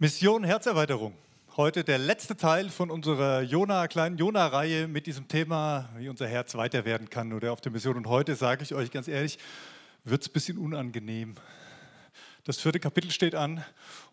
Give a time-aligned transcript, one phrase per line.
[0.00, 1.12] Mission Herzerweiterung.
[1.56, 6.54] Heute der letzte Teil von unserer Jona, kleinen Jona-Reihe mit diesem Thema, wie unser Herz
[6.54, 7.96] weiter werden kann oder auf der Mission.
[7.96, 9.40] Und heute sage ich euch ganz ehrlich,
[10.04, 11.34] wird es ein bisschen unangenehm.
[12.44, 13.64] Das vierte Kapitel steht an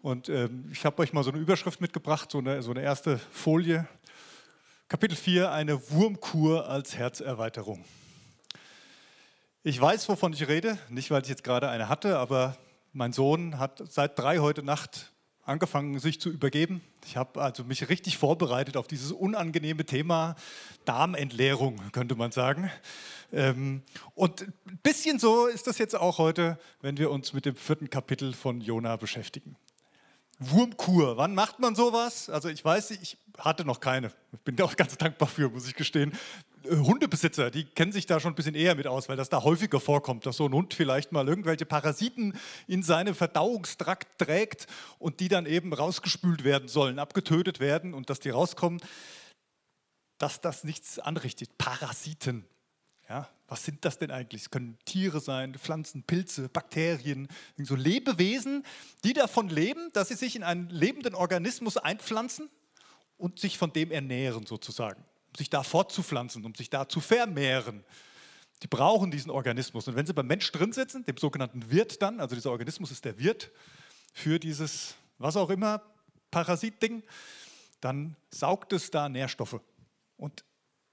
[0.01, 3.19] und ähm, ich habe euch mal so eine Überschrift mitgebracht, so eine, so eine erste
[3.19, 3.87] Folie.
[4.87, 7.85] Kapitel 4, eine Wurmkur als Herzerweiterung.
[9.61, 12.57] Ich weiß, wovon ich rede, nicht weil ich jetzt gerade eine hatte, aber
[12.91, 15.11] mein Sohn hat seit drei heute Nacht
[15.45, 16.81] angefangen, sich zu übergeben.
[17.05, 20.35] Ich habe also mich richtig vorbereitet auf dieses unangenehme Thema
[20.85, 22.71] Darmentleerung, könnte man sagen.
[23.31, 23.83] Ähm,
[24.15, 27.89] und ein bisschen so ist das jetzt auch heute, wenn wir uns mit dem vierten
[27.89, 29.55] Kapitel von Jona beschäftigen.
[30.39, 32.29] Wurmkur, wann macht man sowas?
[32.29, 34.11] Also ich weiß, ich hatte noch keine.
[34.33, 36.11] Ich bin da auch ganz dankbar für, muss ich gestehen.
[36.69, 39.43] Äh, Hundebesitzer, die kennen sich da schon ein bisschen eher mit aus, weil das da
[39.43, 42.37] häufiger vorkommt, dass so ein Hund vielleicht mal irgendwelche Parasiten
[42.67, 44.67] in seinem Verdauungstrakt trägt
[44.99, 48.81] und die dann eben rausgespült werden sollen, abgetötet werden und dass die rauskommen,
[50.17, 51.57] dass das nichts anrichtet.
[51.57, 52.45] Parasiten.
[53.07, 54.43] Ja, was sind das denn eigentlich?
[54.43, 58.63] Es können Tiere sein, Pflanzen, Pilze, Bakterien, so Lebewesen,
[59.03, 62.49] die davon leben, dass sie sich in einen lebenden Organismus einpflanzen
[63.17, 65.03] und sich von dem ernähren sozusagen,
[65.37, 67.83] sich da fortzupflanzen, um sich da zu vermehren.
[68.63, 69.87] Die brauchen diesen Organismus.
[69.87, 73.05] Und wenn sie beim Mensch drin sitzen, dem sogenannten Wirt dann, also dieser Organismus ist
[73.05, 73.51] der Wirt
[74.13, 75.81] für dieses, was auch immer,
[76.31, 77.03] Parasitding,
[77.81, 79.59] dann saugt es da Nährstoffe.
[80.17, 80.45] Und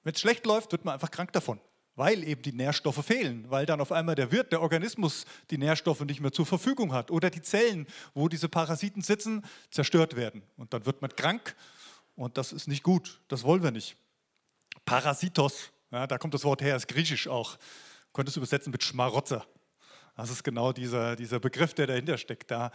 [0.02, 1.60] wenn es schlecht läuft, wird man einfach krank davon
[1.94, 6.00] weil eben die Nährstoffe fehlen, weil dann auf einmal der Wirt, der Organismus die Nährstoffe
[6.00, 10.42] nicht mehr zur Verfügung hat oder die Zellen, wo diese Parasiten sitzen, zerstört werden.
[10.56, 11.54] Und dann wird man krank
[12.14, 13.96] und das ist nicht gut, das wollen wir nicht.
[14.84, 17.58] Parasitos, ja, da kommt das Wort her, ist griechisch auch.
[18.12, 19.46] Könnte es übersetzen mit Schmarotzer.
[20.16, 22.50] Das ist genau dieser, dieser Begriff, der dahinter steckt.
[22.50, 22.70] Da,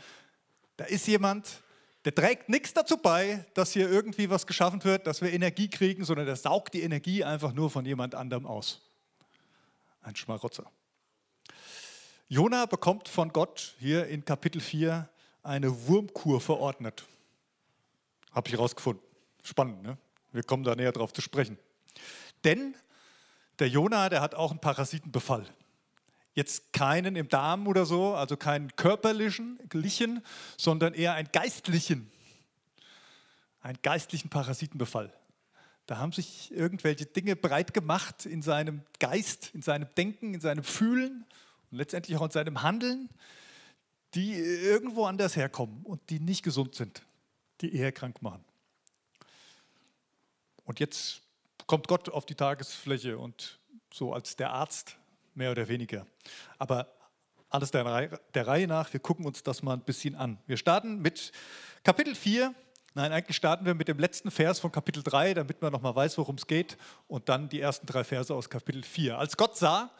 [0.78, 1.62] da ist jemand,
[2.06, 6.06] der trägt nichts dazu bei, dass hier irgendwie was geschaffen wird, dass wir Energie kriegen,
[6.06, 8.82] sondern der saugt die Energie einfach nur von jemand anderem aus
[10.08, 10.72] ein Schmarotzer.
[12.30, 15.10] Jona bekommt von Gott hier in Kapitel 4
[15.44, 17.06] eine Wurmkur verordnet.
[18.32, 19.04] Habe ich herausgefunden.
[19.44, 19.98] Spannend, ne?
[20.32, 21.58] Wir kommen da näher drauf zu sprechen.
[22.44, 22.76] Denn
[23.60, 25.46] der Jona, der hat auch einen Parasitenbefall.
[26.34, 29.60] Jetzt keinen im Darm oder so, also keinen körperlichen,
[30.56, 32.12] sondern eher einen geistlichen,
[33.62, 35.12] einen geistlichen Parasitenbefall.
[35.88, 40.64] Da haben sich irgendwelche Dinge breit gemacht in seinem Geist, in seinem Denken, in seinem
[40.64, 41.26] Fühlen
[41.72, 43.10] und letztendlich auch in seinem Handeln,
[44.14, 47.02] die irgendwo anders herkommen und die nicht gesund sind,
[47.62, 48.44] die eher krank machen.
[50.66, 51.22] Und jetzt
[51.68, 53.60] kommt Gott auf die Tagesfläche und
[53.94, 54.98] so als der Arzt
[55.36, 56.08] mehr oder weniger.
[56.58, 56.94] Aber
[57.50, 60.38] alles der Reihe, der Reihe nach, wir gucken uns das mal ein bisschen an.
[60.48, 61.32] Wir starten mit
[61.84, 62.54] Kapitel 4,
[62.98, 66.18] Nein, eigentlich starten wir mit dem letzten Vers von Kapitel 3, damit man nochmal weiß,
[66.18, 66.78] worum es geht,
[67.08, 69.20] und dann die ersten drei Verse aus Kapitel 4.
[69.20, 69.92] Als Gott sah,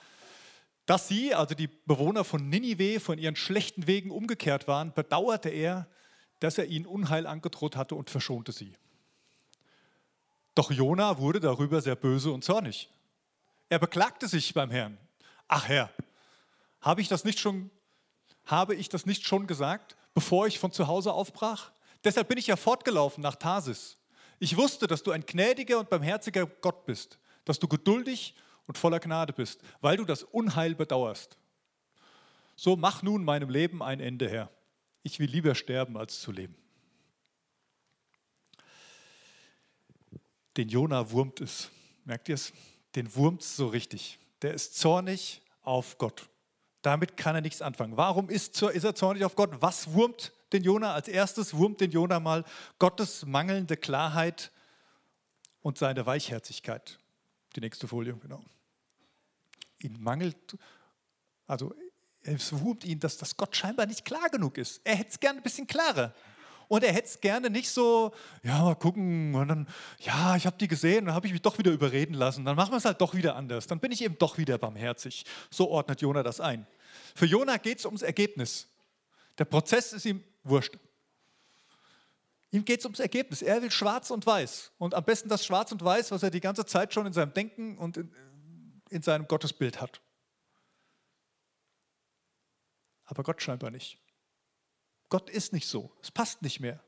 [0.88, 5.86] dass sie, also die Bewohner von Ninive, von ihren schlechten Wegen umgekehrt waren, bedauerte er,
[6.40, 8.74] dass er ihnen Unheil angedroht hatte und verschonte sie.
[10.58, 12.90] Doch Jona wurde darüber sehr böse und zornig.
[13.70, 14.98] Er beklagte sich beim Herrn.
[15.48, 15.92] Ach Herr,
[16.82, 17.70] habe ich das nicht schon,
[18.44, 21.72] habe ich das nicht schon gesagt, bevor ich von zu Hause aufbrach?
[22.04, 24.00] Deshalb bin ich ja fortgelaufen nach Tarsis.
[24.40, 28.34] Ich wusste, dass du ein gnädiger und barmherziger Gott bist, dass du geduldig
[28.66, 31.38] und voller Gnade bist, weil du das Unheil bedauerst.
[32.56, 34.50] So mach nun meinem Leben ein Ende, Herr.
[35.04, 36.56] Ich will lieber sterben, als zu leben.
[40.58, 41.70] Den Jona wurmt es.
[42.04, 42.52] Merkt ihr es?
[42.96, 44.20] Den wurmt es so richtig.
[44.42, 46.30] Der ist zornig auf Gott.
[46.82, 47.98] Damit kann er nichts anfangen.
[47.98, 49.52] Warum ist, ist er zornig auf Gott?
[49.60, 50.94] Was wurmt den Jona.
[50.94, 52.44] Als erstes wurmt den Jona mal
[52.80, 54.52] Gottes mangelnde Klarheit
[55.62, 57.00] und seine Weichherzigkeit.
[57.56, 58.44] Die nächste Folie, genau.
[59.80, 60.58] Ihn mangelt,
[61.46, 61.74] also
[62.24, 64.82] es wurmt ihn, dass das Gott scheinbar nicht klar genug ist.
[64.84, 66.14] Er hätte es gerne ein bisschen klarer.
[66.68, 68.14] Und er hätte es gerne nicht so,
[68.44, 69.68] ja, mal gucken, und dann,
[70.00, 72.72] ja, ich habe die gesehen, dann habe ich mich doch wieder überreden lassen, dann machen
[72.72, 75.26] wir es halt doch wieder anders, dann bin ich eben doch wieder barmherzig.
[75.50, 76.68] So ordnet Jona das ein.
[77.16, 78.68] Für Jona geht es ums Ergebnis.
[79.38, 80.78] Der Prozess ist ihm wurscht.
[82.52, 83.42] Ihm geht es ums Ergebnis.
[83.42, 84.72] Er will schwarz und weiß.
[84.78, 87.34] Und am besten das Schwarz und Weiß, was er die ganze Zeit schon in seinem
[87.34, 88.12] Denken und in,
[88.90, 90.02] in seinem Gottesbild hat.
[93.06, 94.00] Aber Gott scheinbar nicht.
[95.10, 95.92] Gott ist nicht so.
[96.02, 96.84] Es passt nicht mehr.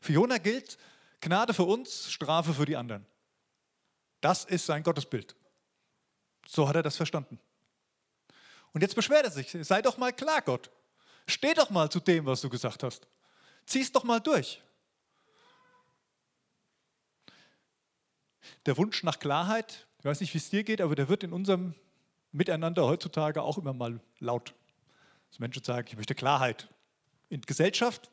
[0.00, 0.78] Für Jona gilt
[1.20, 3.06] Gnade für uns, Strafe für die anderen.
[4.20, 5.36] Das ist sein Gottesbild.
[6.46, 7.38] So hat er das verstanden.
[8.72, 9.56] Und jetzt beschwert er sich.
[9.60, 10.70] Sei doch mal klar, Gott.
[11.26, 13.06] Steh doch mal zu dem, was du gesagt hast.
[13.66, 14.62] Zieh es doch mal durch.
[18.66, 21.32] Der Wunsch nach Klarheit, ich weiß nicht, wie es dir geht, aber der wird in
[21.32, 21.74] unserem
[22.32, 24.54] Miteinander heutzutage auch immer mal laut.
[25.30, 26.68] Dass Menschen sagen, ich möchte Klarheit
[27.30, 28.10] in Gesellschaft,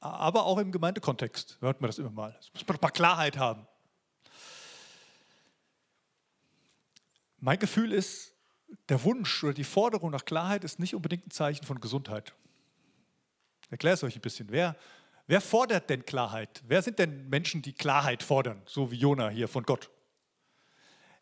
[0.00, 2.34] aber auch im Gemeindekontext hört man das immer mal.
[2.40, 3.66] Es muss man doch mal Klarheit haben.
[7.38, 8.32] Mein Gefühl ist,
[8.88, 12.34] der Wunsch oder die Forderung nach Klarheit ist nicht unbedingt ein Zeichen von Gesundheit.
[13.62, 14.50] Ich erkläre es euch ein bisschen.
[14.50, 14.76] Wer,
[15.26, 16.62] wer fordert denn Klarheit?
[16.66, 19.90] Wer sind denn Menschen, die Klarheit fordern, so wie Jona hier von Gott?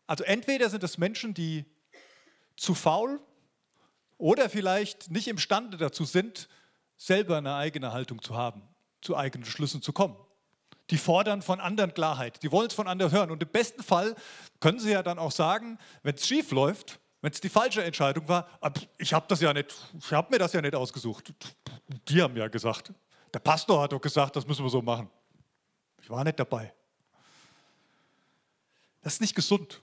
[0.07, 1.65] Also entweder sind es Menschen, die
[2.55, 3.19] zu faul
[4.17, 6.47] oder vielleicht nicht imstande dazu sind,
[6.97, 8.61] selber eine eigene Haltung zu haben,
[9.01, 10.15] zu eigenen Schlüssen zu kommen.
[10.91, 13.31] Die fordern von anderen Klarheit, die wollen es von anderen hören.
[13.31, 14.15] Und im besten Fall
[14.59, 18.27] können sie ja dann auch sagen, wenn es schief läuft, wenn es die falsche Entscheidung
[18.27, 18.69] war, ah,
[18.99, 21.33] ich habe das ja nicht, ich habe mir das ja nicht ausgesucht.
[22.07, 22.93] Die haben ja gesagt,
[23.33, 25.09] der Pastor hat doch gesagt, das müssen wir so machen.
[26.01, 26.71] Ich war nicht dabei.
[29.01, 29.81] Das ist nicht gesund.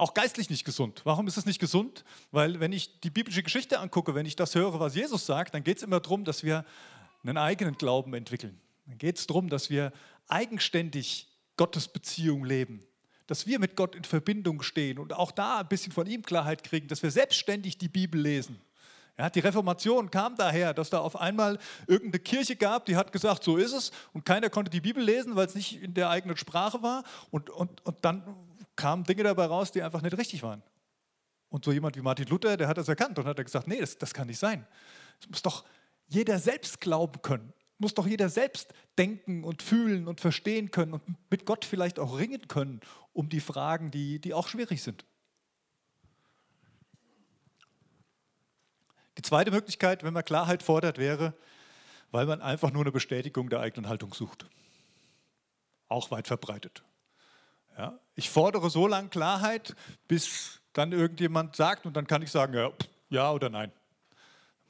[0.00, 1.02] Auch geistlich nicht gesund.
[1.04, 2.06] Warum ist es nicht gesund?
[2.30, 5.62] Weil wenn ich die biblische Geschichte angucke, wenn ich das höre, was Jesus sagt, dann
[5.62, 6.64] geht es immer darum, dass wir
[7.22, 8.58] einen eigenen Glauben entwickeln.
[8.86, 9.92] Dann geht es darum, dass wir
[10.26, 12.80] eigenständig Gottes Beziehung leben,
[13.26, 16.64] dass wir mit Gott in Verbindung stehen und auch da ein bisschen von ihm Klarheit
[16.64, 18.58] kriegen, dass wir selbstständig die Bibel lesen.
[19.18, 23.44] Ja, die Reformation kam daher, dass da auf einmal irgendeine Kirche gab, die hat gesagt,
[23.44, 26.38] so ist es und keiner konnte die Bibel lesen, weil es nicht in der eigenen
[26.38, 28.22] Sprache war und, und, und dann
[28.80, 30.62] kamen Dinge dabei raus, die einfach nicht richtig waren.
[31.50, 33.98] Und so jemand wie Martin Luther, der hat das erkannt und hat gesagt, nee, das,
[33.98, 34.66] das kann nicht sein.
[35.20, 35.64] Es muss doch
[36.08, 37.52] jeder selbst glauben können.
[37.76, 42.18] Muss doch jeder selbst denken und fühlen und verstehen können und mit Gott vielleicht auch
[42.18, 42.80] ringen können
[43.12, 45.04] um die Fragen, die, die auch schwierig sind.
[49.18, 51.34] Die zweite Möglichkeit, wenn man Klarheit fordert, wäre,
[52.10, 54.46] weil man einfach nur eine Bestätigung der eigenen Haltung sucht.
[55.88, 56.82] Auch weit verbreitet.
[57.80, 59.74] Ja, ich fordere so lange Klarheit,
[60.06, 62.70] bis dann irgendjemand sagt und dann kann ich sagen, ja,
[63.08, 63.72] ja oder nein.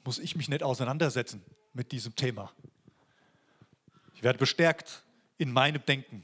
[0.05, 1.43] Muss ich mich nicht auseinandersetzen
[1.73, 2.53] mit diesem Thema.
[4.15, 5.03] Ich werde bestärkt
[5.37, 6.23] in meinem Denken.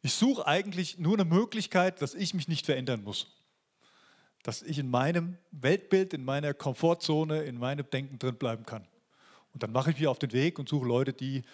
[0.00, 3.26] Ich suche eigentlich nur eine Möglichkeit, dass ich mich nicht verändern muss.
[4.44, 8.88] Dass ich in meinem Weltbild, in meiner Komfortzone, in meinem Denken drin bleiben kann.
[9.52, 11.44] Und dann mache ich mich auf den Weg und suche Leute, die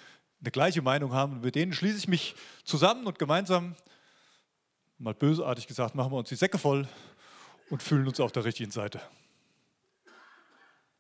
[0.40, 1.34] eine gleiche Meinung haben.
[1.34, 2.34] Und mit denen schließe ich mich
[2.64, 3.75] zusammen und gemeinsam,
[4.98, 6.87] mal bösartig gesagt, machen wir uns die Säcke voll
[7.70, 9.00] und fühlen uns auf der richtigen Seite.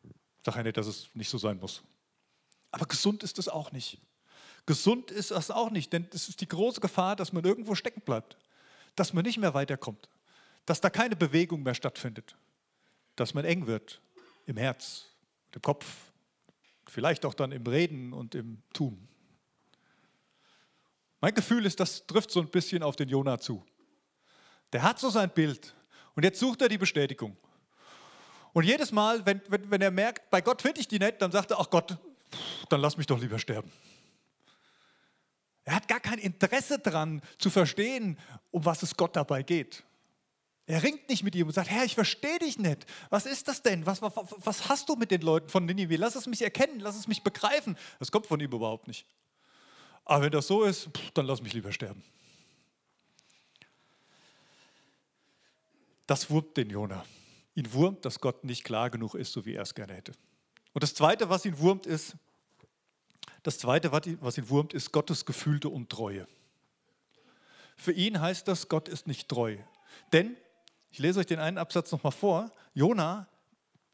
[0.02, 1.82] Ich sage ja nicht, dass es nicht so sein muss.
[2.70, 4.00] Aber gesund ist es auch nicht.
[4.66, 8.02] Gesund ist das auch nicht, denn es ist die große Gefahr, dass man irgendwo stecken
[8.02, 8.36] bleibt,
[8.94, 10.08] dass man nicht mehr weiterkommt,
[10.66, 12.36] dass da keine Bewegung mehr stattfindet,
[13.16, 14.00] dass man eng wird
[14.46, 15.06] im Herz,
[15.54, 16.12] im Kopf,
[16.86, 19.09] vielleicht auch dann im Reden und im Tun.
[21.20, 23.64] Mein Gefühl ist, das trifft so ein bisschen auf den Jonah zu.
[24.72, 25.74] Der hat so sein Bild
[26.14, 27.36] und jetzt sucht er die Bestätigung.
[28.52, 31.30] Und jedes Mal, wenn, wenn, wenn er merkt, bei Gott finde ich die nicht, dann
[31.30, 31.96] sagt er, ach Gott,
[32.68, 33.70] dann lass mich doch lieber sterben.
[35.64, 38.18] Er hat gar kein Interesse daran zu verstehen,
[38.50, 39.84] um was es Gott dabei geht.
[40.66, 42.86] Er ringt nicht mit ihm und sagt, Herr, ich verstehe dich nicht.
[43.08, 43.86] Was ist das denn?
[43.86, 45.96] Was, was, was hast du mit den Leuten von Ninive?
[45.96, 47.76] Lass es mich erkennen, lass es mich begreifen.
[47.98, 49.04] Das kommt von ihm überhaupt nicht.
[50.10, 52.02] Aber wenn das so ist, dann lass mich lieber sterben.
[56.08, 57.04] Das wurmt den Jona.
[57.54, 60.10] Ihn wurmt, dass Gott nicht klar genug ist, so wie er es gerne hätte.
[60.72, 62.16] Und das Zweite, was ihn wurmt, ist,
[63.44, 66.26] das Zweite, was ihn wurmt, ist Gottes gefühlte Untreue.
[67.76, 69.58] Für ihn heißt das, Gott ist nicht treu.
[70.12, 70.36] Denn,
[70.90, 73.28] ich lese euch den einen Absatz nochmal vor, Jona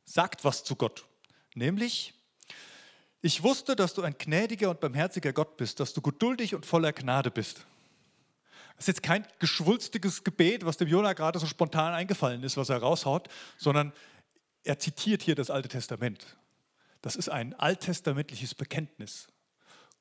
[0.07, 1.05] sagt was zu Gott.
[1.55, 2.15] Nämlich,
[3.27, 6.93] ich wusste, dass du ein gnädiger und barmherziger Gott bist, dass du geduldig und voller
[6.93, 7.67] Gnade bist.
[8.77, 12.69] Das ist jetzt kein geschwulstiges Gebet, was dem Jonah gerade so spontan eingefallen ist, was
[12.69, 13.29] er raushaut,
[13.59, 13.93] sondern
[14.63, 16.37] er zitiert hier das Alte Testament.
[17.03, 19.27] Das ist ein alttestamentliches Bekenntnis.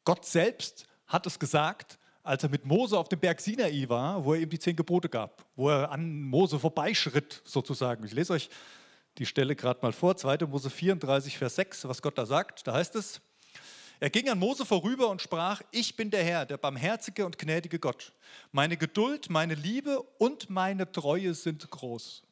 [0.03, 4.35] Gott selbst hat es gesagt, als er mit Mose auf dem Berg Sinai war, wo
[4.35, 8.05] er ihm die zehn Gebote gab, wo er an Mose vorbeischritt sozusagen.
[8.05, 8.51] Ich lese euch
[9.17, 10.45] die Stelle gerade mal vor, 2.
[10.47, 12.67] Mose 34, Vers 6, was Gott da sagt.
[12.67, 13.21] Da heißt es,
[13.99, 17.79] er ging an Mose vorüber und sprach, ich bin der Herr, der barmherzige und gnädige
[17.79, 18.11] Gott.
[18.51, 22.23] Meine Geduld, meine Liebe und meine Treue sind groß.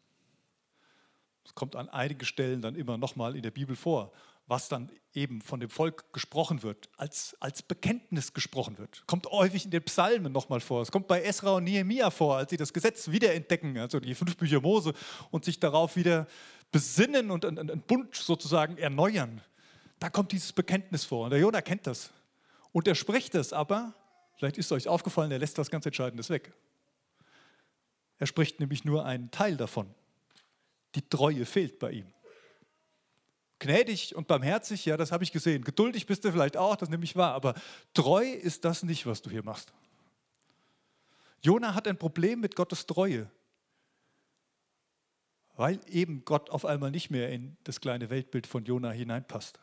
[1.44, 4.12] Das kommt an einigen Stellen dann immer nochmal in der Bibel vor,
[4.46, 9.04] was dann eben von dem Volk gesprochen wird, als, als Bekenntnis gesprochen wird.
[9.08, 10.82] Kommt häufig in den Psalmen nochmal vor.
[10.82, 14.36] Es kommt bei Esra und Nehemia vor, als sie das Gesetz wiederentdecken, also die fünf
[14.36, 14.94] Bücher Mose,
[15.32, 16.28] und sich darauf wieder
[16.74, 19.42] besinnen und einen Bund sozusagen erneuern.
[20.00, 21.26] da kommt dieses Bekenntnis vor.
[21.26, 22.12] Und der Jona kennt das.
[22.74, 23.94] Und er spricht es, aber,
[24.36, 26.52] vielleicht ist euch aufgefallen, er lässt was ganz Entscheidendes weg.
[28.18, 29.94] Er spricht nämlich nur einen Teil davon.
[30.96, 32.14] Die Treue fehlt bei ihm.
[33.60, 35.64] Gnädig und barmherzig, ja, das habe ich gesehen.
[35.64, 37.34] Geduldig bist du vielleicht auch, das nehme ich wahr.
[37.34, 37.54] Aber
[37.94, 39.72] treu ist das nicht, was du hier machst.
[41.42, 43.30] Jona hat ein Problem mit Gottes Treue,
[45.56, 49.60] weil eben Gott auf einmal nicht mehr in das kleine Weltbild von Jona hineinpasst.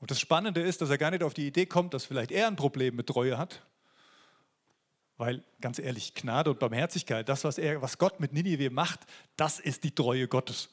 [0.00, 2.46] Und das Spannende ist, dass er gar nicht auf die Idee kommt, dass vielleicht er
[2.46, 3.62] ein Problem mit Treue hat,
[5.18, 9.00] weil ganz ehrlich, Gnade und Barmherzigkeit, das, was, er, was Gott mit Ninive macht,
[9.36, 10.70] das ist die Treue Gottes.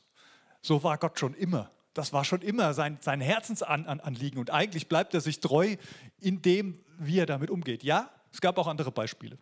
[0.61, 1.69] So war Gott schon immer.
[1.93, 4.39] Das war schon immer sein, sein Herzensanliegen.
[4.39, 5.75] Und eigentlich bleibt er sich treu
[6.21, 7.83] in dem, wie er damit umgeht.
[7.83, 9.37] Ja, es gab auch andere Beispiele.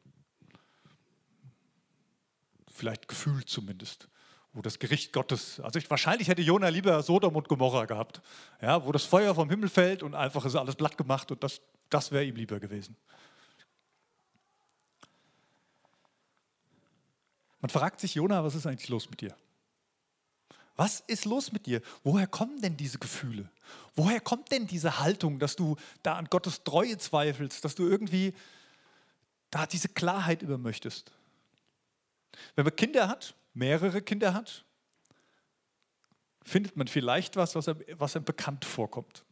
[2.75, 4.09] Vielleicht gefühlt zumindest.
[4.51, 8.21] Wo das Gericht Gottes, also ich, wahrscheinlich hätte Jona lieber Sodom und Gomorra gehabt,
[8.61, 11.61] ja, wo das Feuer vom Himmel fällt und einfach ist alles blatt gemacht und das,
[11.89, 12.97] das wäre ihm lieber gewesen.
[17.61, 19.33] Man fragt sich, Jona, was ist eigentlich los mit dir?
[20.75, 21.81] Was ist los mit dir?
[22.03, 23.49] Woher kommen denn diese Gefühle?
[23.95, 28.33] Woher kommt denn diese Haltung, dass du da an Gottes Treue zweifelst, dass du irgendwie
[29.49, 31.13] da diese Klarheit über möchtest?
[32.55, 34.65] Wenn man Kinder hat, mehrere Kinder hat,
[36.43, 39.25] findet man vielleicht was, was einem, was einem bekannt vorkommt.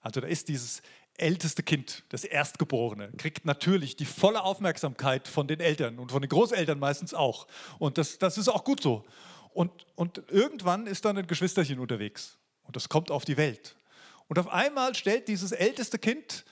[0.00, 0.82] Also da ist dieses
[1.16, 6.28] älteste Kind, das Erstgeborene, kriegt natürlich die volle Aufmerksamkeit von den Eltern und von den
[6.28, 7.46] Großeltern meistens auch.
[7.78, 9.04] Und das, das ist auch gut so.
[9.52, 13.76] Und, und irgendwann ist dann ein Geschwisterchen unterwegs und das kommt auf die Welt.
[14.26, 16.44] Und auf einmal stellt dieses älteste Kind,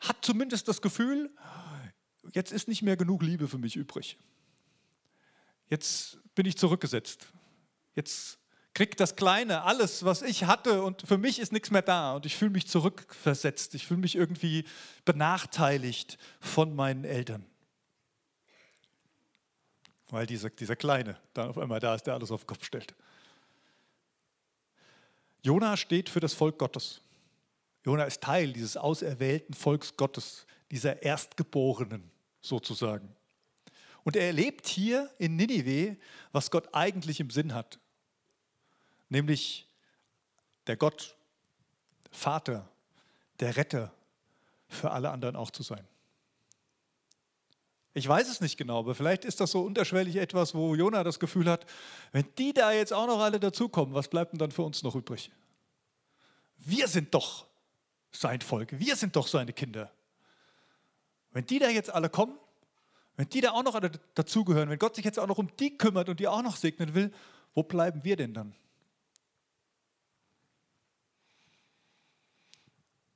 [0.00, 1.30] hat zumindest das Gefühl,
[2.32, 4.16] jetzt ist nicht mehr genug Liebe für mich übrig.
[5.72, 7.28] Jetzt bin ich zurückgesetzt.
[7.94, 8.38] Jetzt
[8.74, 12.26] kriegt das Kleine alles, was ich hatte und für mich ist nichts mehr da und
[12.26, 13.74] ich fühle mich zurückversetzt.
[13.74, 14.66] Ich fühle mich irgendwie
[15.06, 17.46] benachteiligt von meinen Eltern.
[20.10, 22.94] Weil dieser, dieser Kleine dann auf einmal da ist, der alles auf den Kopf stellt.
[25.42, 27.00] Jona steht für das Volk Gottes.
[27.82, 32.10] Jona ist Teil dieses auserwählten Volks Gottes, dieser Erstgeborenen
[32.42, 33.16] sozusagen.
[34.04, 35.96] Und er erlebt hier in Ninive,
[36.32, 37.78] was Gott eigentlich im Sinn hat
[39.12, 39.68] nämlich
[40.66, 41.14] der Gott,
[42.10, 42.68] Vater,
[43.40, 43.92] der Retter
[44.68, 45.86] für alle anderen auch zu sein.
[47.94, 51.20] Ich weiß es nicht genau, aber vielleicht ist das so unterschwellig etwas, wo Jona das
[51.20, 51.66] Gefühl hat,
[52.12, 54.94] wenn die da jetzt auch noch alle dazukommen, was bleibt denn dann für uns noch
[54.94, 55.30] übrig?
[56.56, 57.46] Wir sind doch
[58.12, 59.92] sein Volk, wir sind doch seine Kinder.
[61.32, 62.38] Wenn die da jetzt alle kommen,
[63.16, 63.78] wenn die da auch noch
[64.14, 66.94] dazugehören, wenn Gott sich jetzt auch noch um die kümmert und die auch noch segnen
[66.94, 67.12] will,
[67.54, 68.54] wo bleiben wir denn dann?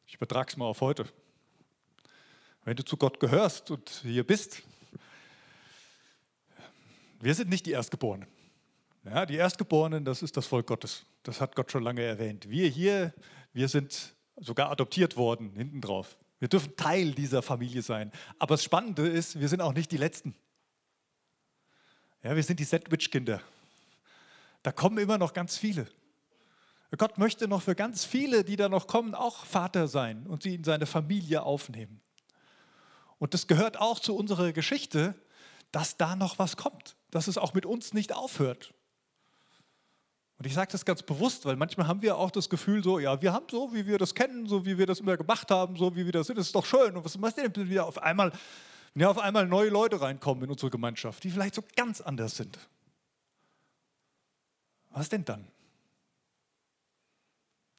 [0.07, 1.07] Ich übertrage es mal auf heute.
[2.65, 4.63] Wenn du zu Gott gehörst und hier bist,
[7.21, 8.29] wir sind nicht die Erstgeborenen.
[9.05, 11.07] Ja, die Erstgeborenen, das ist das Volk Gottes.
[11.23, 12.49] Das hat Gott schon lange erwähnt.
[12.51, 13.15] Wir hier,
[13.53, 16.17] wir sind sogar adoptiert worden, hinten drauf.
[16.47, 18.13] Wir dürfen Teil dieser Familie sein.
[18.39, 20.33] Aber das Spannende ist, wir sind auch nicht die Letzten.
[22.23, 23.43] Ja, wir sind die Sandwich-Kinder.
[24.63, 25.89] Da kommen immer noch ganz viele.
[26.97, 30.55] Gott möchte noch für ganz viele, die da noch kommen, auch Vater sein und sie
[30.55, 32.01] in seine Familie aufnehmen.
[33.19, 35.17] Und das gehört auch zu unserer Geschichte,
[35.73, 38.73] dass da noch was kommt, dass es auch mit uns nicht aufhört.
[40.39, 43.21] Und ich sage das ganz bewusst, weil manchmal haben wir auch das Gefühl, so, ja,
[43.23, 45.97] wir haben so, wie wir das kennen, so wie wir das immer gemacht haben, so
[45.97, 46.95] wie wir das sind, das ist doch schön.
[46.95, 48.33] Und was machst du denn, wenn wieder auf einmal,
[48.93, 52.37] wenn ja auf einmal neue Leute reinkommen in unsere Gemeinschaft, die vielleicht so ganz anders
[52.37, 52.59] sind?
[54.91, 55.47] Was denn dann?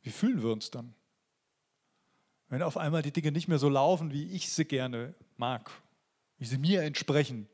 [0.01, 0.95] Wie fühlen wir uns dann?
[2.49, 5.69] Wenn auf einmal die Dinge nicht mehr so laufen, wie ich sie gerne mag,
[6.37, 7.47] wie sie mir entsprechen,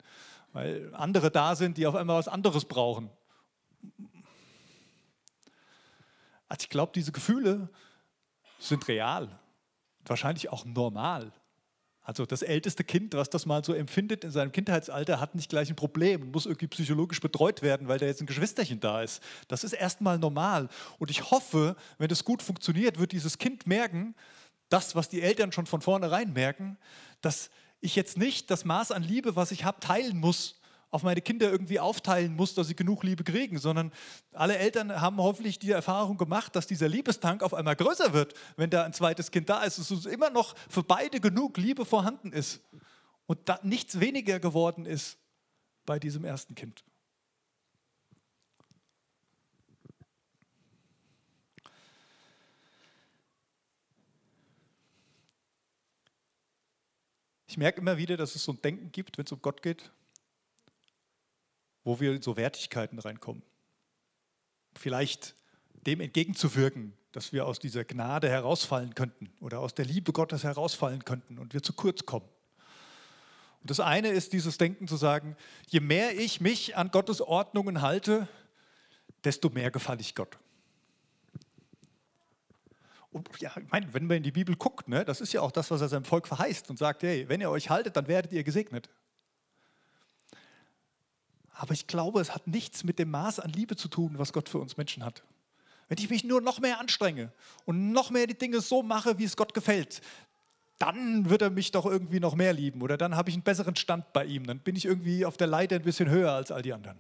[0.54, 3.10] weil andere da sind, die auf einmal was anderes brauchen.
[6.54, 7.68] Also ich glaube, diese Gefühle
[8.60, 9.40] sind real,
[10.06, 11.34] wahrscheinlich auch normal.
[12.04, 15.72] Also das älteste Kind, was das mal so empfindet in seinem Kindheitsalter, hat nicht gleich
[15.72, 19.24] ein Problem muss irgendwie psychologisch betreut werden, weil da jetzt ein Geschwisterchen da ist.
[19.48, 20.70] Das ist erstmal normal.
[21.00, 24.14] Und ich hoffe, wenn das gut funktioniert, wird dieses Kind merken,
[24.70, 26.78] das, was die Eltern schon von vornherein merken,
[27.22, 27.50] dass
[27.82, 30.62] ich jetzt nicht das Maß an Liebe, was ich habe, teilen muss
[30.94, 33.92] auf meine Kinder irgendwie aufteilen muss, dass sie genug Liebe kriegen, sondern
[34.32, 38.70] alle Eltern haben hoffentlich die Erfahrung gemacht, dass dieser Liebestank auf einmal größer wird, wenn
[38.70, 42.62] da ein zweites Kind da ist, dass immer noch für beide genug Liebe vorhanden ist
[43.26, 45.18] und da nichts weniger geworden ist
[45.88, 46.84] bei diesem ersten Kind.
[57.48, 59.92] Ich merke immer wieder, dass es so ein Denken gibt, wenn es um Gott geht
[61.84, 63.44] wo wir in so Wertigkeiten reinkommen.
[64.76, 65.36] Vielleicht
[65.86, 71.06] dem entgegenzuwirken, dass wir aus dieser Gnade herausfallen könnten oder aus der Liebe Gottes herausfallen
[71.06, 72.28] könnten und wir zu kurz kommen.
[73.62, 75.38] Und das eine ist dieses Denken zu sagen,
[75.70, 78.28] je mehr ich mich an Gottes Ordnungen halte,
[79.24, 80.38] desto mehr gefalle ich Gott.
[83.12, 85.52] Und ja, ich meine, wenn man in die Bibel guckt, ne, das ist ja auch
[85.52, 88.32] das, was er seinem Volk verheißt und sagt, hey, wenn ihr euch haltet, dann werdet
[88.32, 88.90] ihr gesegnet.
[91.54, 94.50] Aber ich glaube, es hat nichts mit dem Maß an Liebe zu tun, was Gott
[94.50, 95.24] für uns Menschen hat.
[95.88, 97.32] Wenn ich mich nur noch mehr anstrenge
[97.66, 100.02] und noch mehr die Dinge so mache, wie es Gott gefällt,
[100.80, 103.76] dann wird er mich doch irgendwie noch mehr lieben oder dann habe ich einen besseren
[103.76, 106.62] Stand bei ihm, dann bin ich irgendwie auf der Leiter ein bisschen höher als all
[106.62, 107.00] die anderen.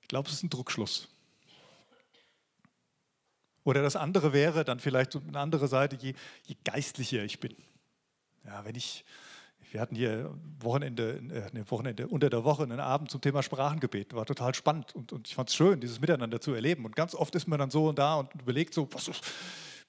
[0.00, 1.08] Ich glaube, es ist ein Druckschluss.
[3.64, 6.14] Oder das andere wäre dann vielleicht eine andere Seite, je,
[6.46, 7.54] je geistlicher ich bin.
[8.44, 9.04] Ja, wenn ich,
[9.72, 11.14] wir hatten hier Wochenende,
[11.54, 14.12] äh, Wochenende unter der Woche einen Abend zum Thema Sprachengebet.
[14.14, 16.84] War total spannend und, und ich fand es schön, dieses Miteinander zu erleben.
[16.84, 19.10] Und ganz oft ist man dann so und da und überlegt so, was,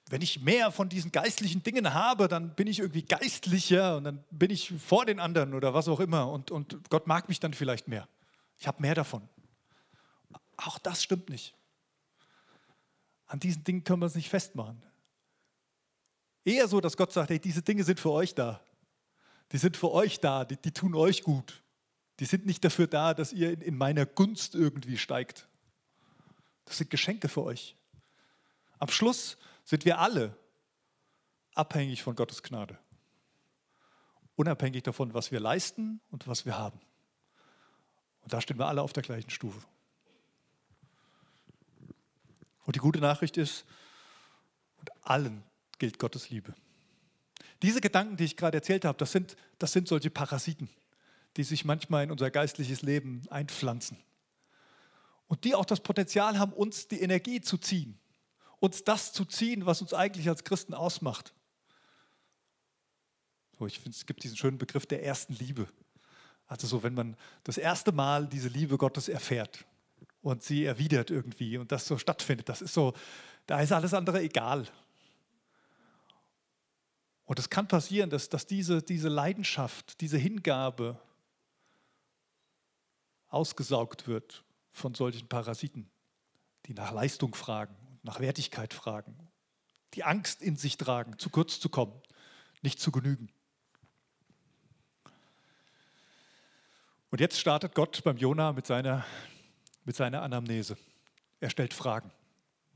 [0.08, 4.24] wenn ich mehr von diesen geistlichen Dingen habe, dann bin ich irgendwie geistlicher und dann
[4.30, 6.30] bin ich vor den anderen oder was auch immer.
[6.30, 8.08] Und, und Gott mag mich dann vielleicht mehr.
[8.58, 9.28] Ich habe mehr davon.
[10.56, 11.54] Auch das stimmt nicht.
[13.26, 14.82] An diesen Dingen können wir uns nicht festmachen.
[16.42, 18.62] Eher so, dass Gott sagt, hey, diese Dinge sind für euch da.
[19.52, 21.62] Die sind für euch da, die, die tun euch gut.
[22.20, 25.48] Die sind nicht dafür da, dass ihr in, in meiner Gunst irgendwie steigt.
[26.64, 27.76] Das sind Geschenke für euch.
[28.78, 30.36] Am Schluss sind wir alle
[31.54, 32.78] abhängig von Gottes Gnade.
[34.36, 36.80] Unabhängig davon, was wir leisten und was wir haben.
[38.22, 39.60] Und da stehen wir alle auf der gleichen Stufe.
[42.64, 43.64] Und die gute Nachricht ist,
[44.78, 45.42] und allen
[45.78, 46.54] gilt Gottes Liebe.
[47.64, 50.68] Diese Gedanken, die ich gerade erzählt habe, das sind, das sind solche Parasiten,
[51.36, 53.98] die sich manchmal in unser geistliches Leben einpflanzen.
[55.26, 57.98] Und die auch das Potenzial haben, uns die Energie zu ziehen,
[58.60, 61.32] uns das zu ziehen, was uns eigentlich als Christen ausmacht.
[63.58, 65.66] So, ich finde, es gibt diesen schönen Begriff der ersten Liebe.
[66.46, 69.64] Also so, wenn man das erste Mal diese Liebe Gottes erfährt,
[70.24, 72.48] und sie erwidert irgendwie und das so stattfindet.
[72.48, 72.94] Das ist so,
[73.46, 74.66] da ist alles andere egal.
[77.24, 81.00] Und es kann passieren, dass, dass diese, diese Leidenschaft, diese Hingabe
[83.28, 85.90] ausgesaugt wird von solchen Parasiten,
[86.66, 89.16] die nach Leistung fragen, nach Wertigkeit fragen,
[89.94, 92.00] die Angst in sich tragen, zu kurz zu kommen,
[92.62, 93.30] nicht zu genügen.
[97.10, 99.04] Und jetzt startet Gott beim Jona mit seiner
[99.84, 100.76] mit seiner Anamnese.
[101.40, 102.10] Er stellt Fragen.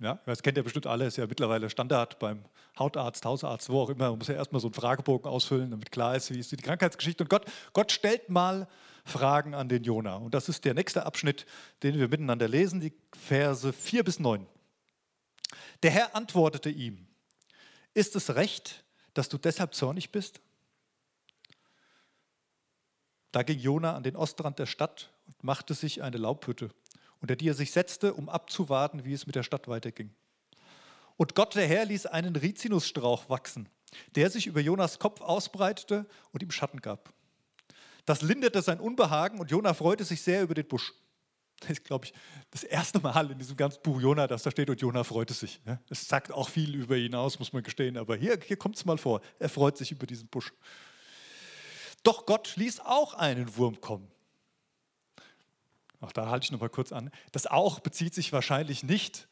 [0.01, 2.45] Ja, das kennt ihr bestimmt alle, ist ja mittlerweile Standard beim
[2.79, 4.11] Hautarzt, Hausarzt, wo auch immer.
[4.11, 7.25] Man muss ja erstmal so einen Fragebogen ausfüllen, damit klar ist, wie ist die Krankheitsgeschichte.
[7.25, 8.69] Und Gott, Gott stellt mal
[9.05, 10.17] Fragen an den Jona.
[10.17, 11.47] Und das ist der nächste Abschnitt,
[11.83, 14.47] den wir miteinander lesen, die Verse 4 bis 9.
[15.83, 17.09] Der Herr antwortete ihm:
[17.93, 18.85] Ist es recht,
[19.15, 20.41] dass du deshalb zornig bist?
[23.33, 26.71] Da ging Jona an den Ostrand der Stadt und machte sich eine Laubhütte
[27.21, 30.15] unter die er sich setzte, um abzuwarten, wie es mit der Stadt weiterging.
[31.17, 33.69] Und Gott der Herr ließ einen Rizinusstrauch wachsen,
[34.15, 37.13] der sich über Jonas Kopf ausbreitete und ihm Schatten gab.
[38.05, 40.95] Das linderte sein Unbehagen und Jona freute sich sehr über den Busch.
[41.61, 42.15] Das ist, glaube ich,
[42.53, 45.61] das erste Mal in diesem ganzen Buch Jona, dass da steht und Jona freute sich.
[45.91, 48.85] Es sagt auch viel über ihn aus, muss man gestehen, aber hier, hier kommt es
[48.85, 49.21] mal vor.
[49.41, 50.53] Er freut sich über diesen Busch.
[52.05, 54.09] Doch Gott ließ auch einen Wurm kommen
[56.01, 59.29] auch da halte ich noch mal kurz an, das auch bezieht sich wahrscheinlich nicht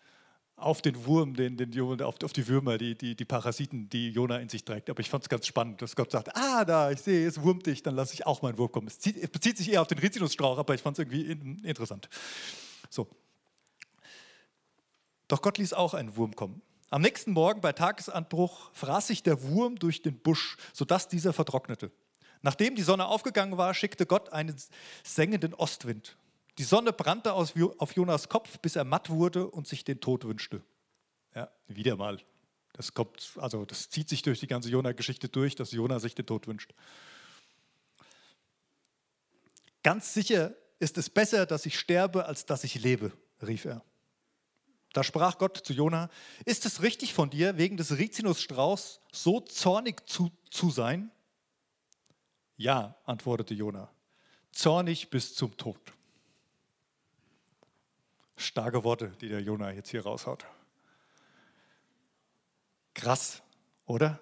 [0.57, 4.38] auf den Wurm, den, den, auf, auf die Würmer, die, die, die Parasiten, die Jona
[4.38, 4.88] in sich trägt.
[4.88, 7.66] Aber ich fand es ganz spannend, dass Gott sagt, ah, da, ich sehe, es wurmt
[7.66, 8.87] dich, dann lasse ich auch meinen Wurm kommen.
[8.87, 11.59] Es, zieht, es bezieht sich eher auf den Rizinusstrauch, aber ich fand es irgendwie in,
[11.62, 12.09] interessant.
[12.88, 13.07] So.
[15.29, 16.62] Doch Gott ließ auch einen Wurm kommen.
[16.88, 21.90] Am nächsten Morgen bei Tagesanbruch fraß sich der Wurm durch den Busch, sodass dieser vertrocknete.
[22.42, 24.57] Nachdem die Sonne aufgegangen war, schickte Gott einen
[25.02, 26.16] sengenden Ostwind.
[26.59, 27.55] Die Sonne brannte auf
[27.95, 30.62] Jonas Kopf, bis er matt wurde und sich den Tod wünschte.
[31.35, 32.19] Ja, wieder mal.
[32.73, 36.27] Das kommt, also das zieht sich durch die ganze Jona-Geschichte durch, dass Jona sich den
[36.27, 36.73] Tod wünscht.
[39.83, 43.83] Ganz sicher ist es besser, dass ich sterbe, als dass ich lebe, rief er.
[44.92, 46.11] Da sprach Gott zu Jona:
[46.45, 51.11] Ist es richtig von dir, wegen des Rizinusstrauchs so zornig zu, zu sein?
[52.57, 53.90] Ja, antwortete Jona,
[54.53, 55.81] zornig bis zum Tod.
[58.37, 60.44] Starke Worte, die der Jonah jetzt hier raushaut.
[62.94, 63.42] Krass,
[63.87, 64.20] oder?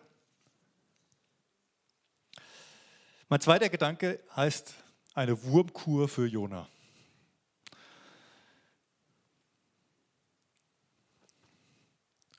[3.29, 4.74] Mein zweiter Gedanke heißt
[5.14, 6.68] eine Wurmkur für Jona.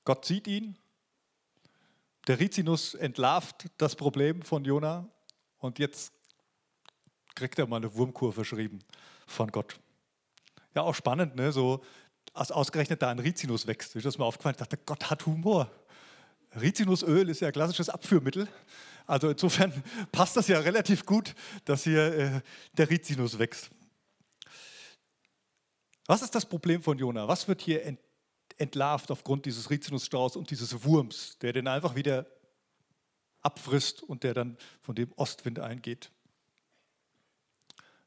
[0.06, 0.78] Gott sieht ihn.
[2.28, 5.08] Der Rizinus entlarvt das Problem von Jona
[5.60, 6.14] und jetzt
[7.36, 8.80] kriegt er mal eine Wurmkur verschrieben
[9.28, 9.80] von Gott.
[10.76, 11.52] Ja, auch spannend, ne?
[11.52, 11.84] so
[12.34, 13.96] als ausgerechnet da ein Rizinus wächst.
[13.96, 15.72] Ich das mal aufgefallen, ich dachte, Gott hat Humor.
[16.60, 18.48] Rizinusöl ist ja klassisches Abführmittel.
[19.08, 21.34] Also insofern passt das ja relativ gut,
[21.64, 22.42] dass hier äh,
[22.74, 23.70] der Rizinus wächst.
[26.08, 27.28] Was ist das Problem von Jona?
[27.28, 28.00] Was wird hier ent
[28.58, 32.26] entlarvt aufgrund dieses Rizinusstrauß und dieses Wurms, der den einfach wieder
[33.42, 36.10] abfrisst und der dann von dem Ostwind eingeht?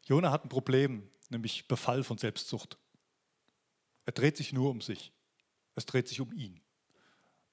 [0.07, 2.79] Jona hat ein Problem, nämlich Befall von Selbstsucht.
[4.07, 5.13] Er dreht sich nur um sich.
[5.75, 6.61] Es dreht sich um ihn.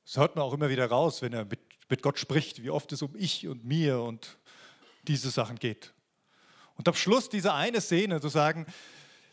[0.05, 1.59] Das hört man auch immer wieder raus, wenn er mit,
[1.89, 4.37] mit Gott spricht, wie oft es um ich und mir und
[5.03, 5.93] diese Sachen geht.
[6.75, 8.65] Und am Schluss diese eine Szene zu sagen,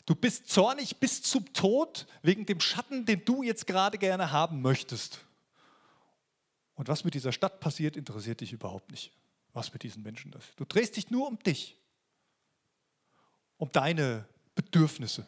[0.07, 4.63] du bist zornig bis zum Tod wegen dem Schatten, den du jetzt gerade gerne haben
[4.63, 5.25] möchtest.
[6.75, 9.13] Und was mit dieser Stadt passiert, interessiert dich überhaupt nicht.
[9.53, 10.53] Was mit diesen Menschen ist.
[10.57, 11.77] Du drehst dich nur um dich,
[13.59, 15.27] um deine Bedürfnisse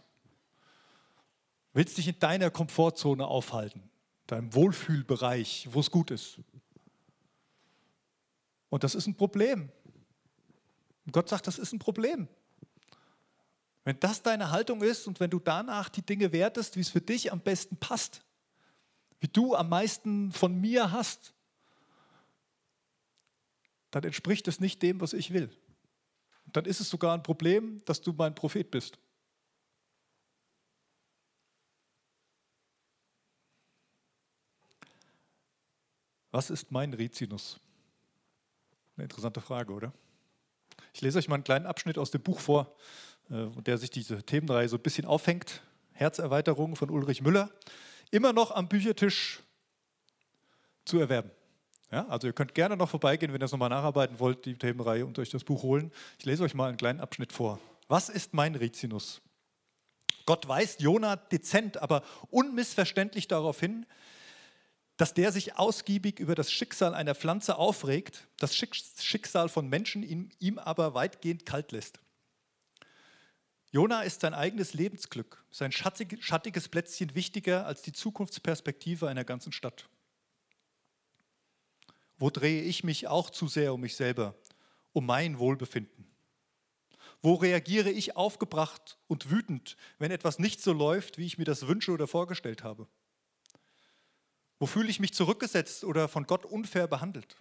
[1.72, 3.82] willst dich in deiner Komfortzone aufhalten,
[4.26, 6.38] deinem Wohlfühlbereich, wo es gut ist.
[8.70, 9.70] Und das ist ein Problem.
[11.04, 12.28] Und Gott sagt, das ist ein Problem.
[13.84, 17.02] Wenn das deine Haltung ist und wenn du danach die Dinge wertest, wie es für
[17.02, 18.24] dich am besten passt,
[19.20, 21.34] wie du am meisten von mir hast,
[23.90, 25.50] dann entspricht es nicht dem, was ich will.
[26.46, 28.98] Und dann ist es sogar ein Problem, dass du mein Prophet bist.
[36.34, 37.60] Was ist mein Rizinus?
[38.96, 39.92] Eine interessante Frage, oder?
[40.92, 42.74] Ich lese euch mal einen kleinen Abschnitt aus dem Buch vor,
[43.30, 45.62] äh, der sich diese Themenreihe so ein bisschen aufhängt.
[45.92, 47.52] Herzerweiterung von Ulrich Müller.
[48.10, 49.44] Immer noch am Büchertisch
[50.84, 51.30] zu erwerben.
[51.92, 55.06] Ja, also ihr könnt gerne noch vorbeigehen, wenn ihr es nochmal nacharbeiten wollt, die Themenreihe
[55.06, 55.92] und euch das Buch holen.
[56.18, 57.60] Ich lese euch mal einen kleinen Abschnitt vor.
[57.86, 59.22] Was ist mein Rizinus?
[60.26, 63.86] Gott weist Jona dezent, aber unmissverständlich darauf hin,
[64.96, 70.58] dass der sich ausgiebig über das Schicksal einer Pflanze aufregt, das Schicksal von Menschen ihm
[70.58, 71.98] aber weitgehend kalt lässt.
[73.72, 79.88] Jona ist sein eigenes Lebensglück, sein schattiges Plätzchen wichtiger als die Zukunftsperspektive einer ganzen Stadt.
[82.16, 84.36] Wo drehe ich mich auch zu sehr um mich selber,
[84.92, 86.06] um mein Wohlbefinden?
[87.20, 91.66] Wo reagiere ich aufgebracht und wütend, wenn etwas nicht so läuft, wie ich mir das
[91.66, 92.86] wünsche oder vorgestellt habe?
[94.58, 97.36] Wo fühle ich mich zurückgesetzt oder von Gott unfair behandelt?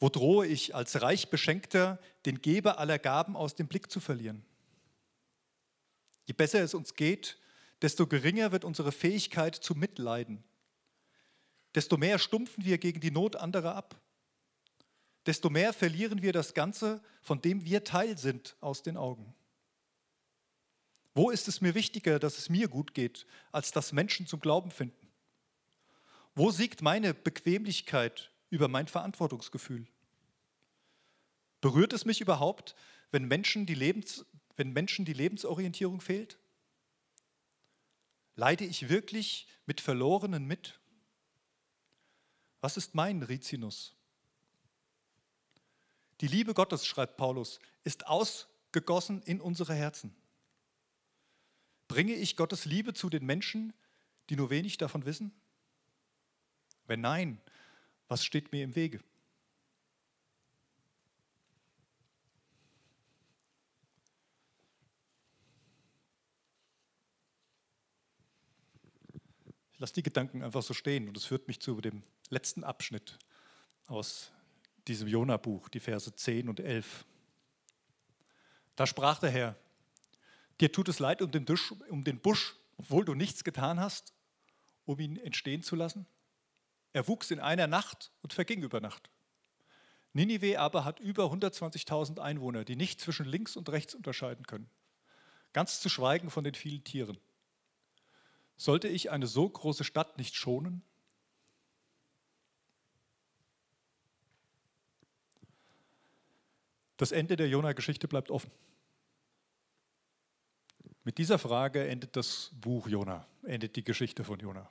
[0.00, 4.44] Wo drohe ich als reich Beschenkter, den Geber aller Gaben aus dem Blick zu verlieren?
[6.26, 7.38] Je besser es uns geht,
[7.82, 10.44] desto geringer wird unsere Fähigkeit zu Mitleiden.
[11.74, 14.00] Desto mehr stumpfen wir gegen die Not anderer ab.
[15.26, 19.34] Desto mehr verlieren wir das Ganze, von dem wir Teil sind, aus den Augen.
[21.18, 24.70] Wo ist es mir wichtiger, dass es mir gut geht, als dass Menschen zum Glauben
[24.70, 25.10] finden?
[26.36, 29.88] Wo siegt meine Bequemlichkeit über mein Verantwortungsgefühl?
[31.60, 32.76] Berührt es mich überhaupt,
[33.10, 36.38] wenn Menschen die, Lebens, wenn Menschen die Lebensorientierung fehlt?
[38.36, 40.78] Leide ich wirklich mit Verlorenen mit?
[42.60, 43.96] Was ist mein Rizinus?
[46.20, 50.14] Die Liebe Gottes, schreibt Paulus, ist ausgegossen in unsere Herzen.
[51.88, 53.72] Bringe ich Gottes Liebe zu den Menschen,
[54.28, 55.32] die nur wenig davon wissen?
[56.86, 57.40] Wenn nein,
[58.08, 59.00] was steht mir im Wege?
[69.72, 73.16] Ich lasse die Gedanken einfach so stehen und es führt mich zu dem letzten Abschnitt
[73.86, 74.32] aus
[74.88, 77.06] diesem Jona-Buch, die Verse 10 und 11.
[78.74, 79.56] Da sprach der Herr,
[80.60, 84.12] Dir tut es leid um den, Busch, um den Busch, obwohl du nichts getan hast,
[84.84, 86.06] um ihn entstehen zu lassen?
[86.92, 89.10] Er wuchs in einer Nacht und verging über Nacht.
[90.12, 94.68] Ninive aber hat über 120.000 Einwohner, die nicht zwischen links und rechts unterscheiden können.
[95.52, 97.18] Ganz zu schweigen von den vielen Tieren.
[98.56, 100.82] Sollte ich eine so große Stadt nicht schonen?
[106.96, 108.50] Das Ende der Jona-Geschichte bleibt offen.
[111.08, 114.68] Mit dieser Frage endet das Buch Jona, endet die Geschichte von Jona.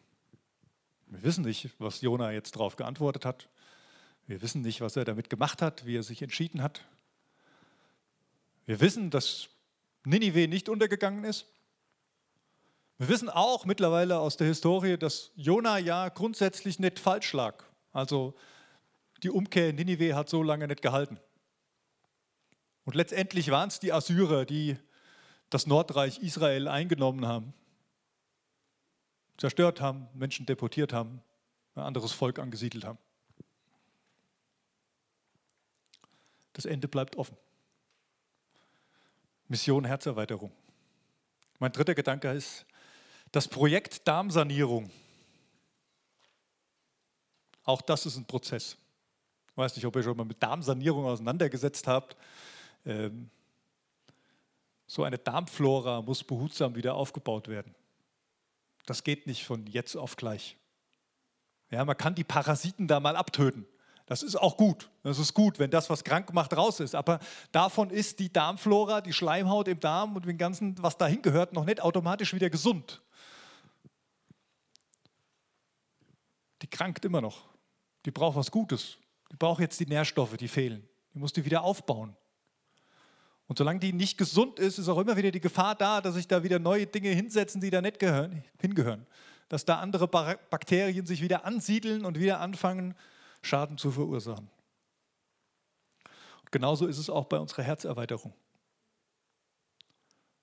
[1.08, 3.50] Wir wissen nicht, was Jona jetzt darauf geantwortet hat.
[4.28, 6.86] Wir wissen nicht, was er damit gemacht hat, wie er sich entschieden hat.
[8.68, 9.50] Wir wissen, dass
[10.06, 11.48] Ninive nicht untergegangen ist.
[13.00, 17.64] Wir wissen auch mittlerweile aus der Historie, dass Jona ja grundsätzlich nicht falsch lag.
[17.94, 18.36] Also
[19.24, 21.20] die Umkehr in Ninive hat so lange nicht gehalten.
[22.86, 24.78] Und letztendlich waren es die Assyrer, die
[25.50, 27.54] das Nordreich Israel eingenommen haben,
[29.38, 31.22] zerstört haben, Menschen deportiert haben,
[31.76, 32.98] ein anderes Volk angesiedelt haben.
[36.54, 37.38] Das Ende bleibt offen.
[39.48, 40.52] Mission Herzerweiterung.
[41.60, 42.66] Mein dritter Gedanke ist
[43.32, 44.90] das Projekt Darmsanierung.
[47.64, 48.78] Auch das ist ein Prozess.
[49.52, 52.16] Ich weiß nicht, ob ihr schon mal mit Darmsanierung auseinandergesetzt habt.
[52.86, 53.30] Ähm,
[54.88, 57.76] so eine Darmflora muss behutsam wieder aufgebaut werden.
[58.86, 60.58] Das geht nicht von jetzt auf gleich.
[61.70, 63.68] Ja, man kann die Parasiten da mal abtöten.
[64.06, 64.90] Das ist auch gut.
[65.04, 66.96] Das ist gut, wenn das, was krank macht, raus ist.
[66.96, 67.20] Aber
[67.52, 71.66] davon ist die Darmflora, die Schleimhaut im Darm und dem Ganzen, was dahin gehört, noch
[71.66, 73.02] nicht automatisch wieder gesund.
[76.62, 77.44] Die krankt immer noch.
[78.06, 78.98] Die braucht was Gutes.
[79.30, 80.88] Die braucht jetzt die Nährstoffe, die fehlen.
[81.14, 82.16] Die muss die wieder aufbauen.
[83.48, 86.28] Und solange die nicht gesund ist, ist auch immer wieder die Gefahr da, dass sich
[86.28, 89.08] da wieder neue Dinge hinsetzen, die da nicht gehören, hingehören.
[89.48, 92.94] Dass da andere Bakterien sich wieder ansiedeln und wieder anfangen,
[93.42, 94.50] Schaden zu verursachen.
[96.42, 98.34] Und genauso ist es auch bei unserer Herzerweiterung.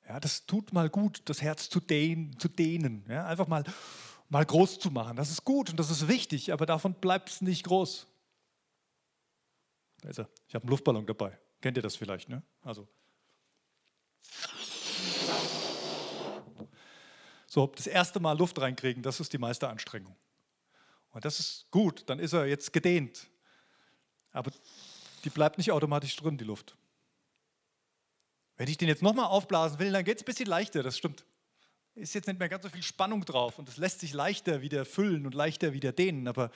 [0.09, 3.65] Ja, das tut mal gut, das Herz zu dehnen, zu dehnen ja, einfach mal,
[4.29, 5.17] mal groß zu machen.
[5.17, 8.07] Das ist gut und das ist wichtig, aber davon bleibt es nicht groß.
[10.05, 11.39] Also, ich habe einen Luftballon dabei.
[11.65, 12.29] Kennt ihr das vielleicht?
[12.29, 12.43] Ne?
[12.63, 12.87] Also.
[17.47, 20.15] So, das erste Mal Luft reinkriegen, das ist die meiste Anstrengung.
[21.13, 23.31] Und das ist gut, dann ist er jetzt gedehnt.
[24.33, 24.51] Aber
[25.25, 26.77] die bleibt nicht automatisch drin, die Luft.
[28.59, 31.25] Wenn ich den jetzt nochmal aufblasen will, dann geht es ein bisschen leichter, das stimmt.
[31.95, 34.85] Ist jetzt nicht mehr ganz so viel Spannung drauf und es lässt sich leichter wieder
[34.85, 36.29] füllen und leichter wieder dehnen.
[36.29, 36.51] Aber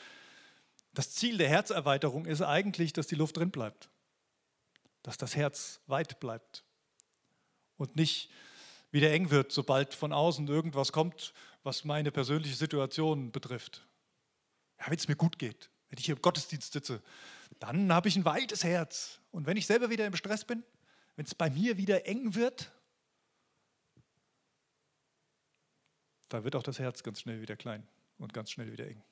[0.93, 3.89] das Ziel der Herzerweiterung ist eigentlich, dass die Luft drin bleibt
[5.09, 6.65] dass das Herz weit bleibt
[7.79, 8.29] und nicht
[8.91, 13.87] wieder eng wird, sobald von außen irgendwas kommt, was meine persönliche Situation betrifft.
[14.79, 17.03] Ja, wenn es mir gut geht, wenn ich hier im Gottesdienst sitze,
[17.59, 19.19] dann habe ich ein weites Herz.
[19.31, 20.63] Und wenn ich selber wieder im Stress bin,
[21.17, 22.71] wenn es bei mir wieder eng wird,
[26.29, 29.03] dann wird auch das Herz ganz schnell wieder klein und ganz schnell wieder eng.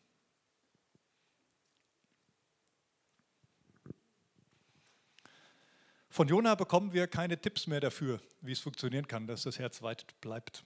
[6.17, 9.83] Von Jona bekommen wir keine Tipps mehr dafür, wie es funktionieren kann, dass das Herz
[9.83, 10.65] weit bleibt.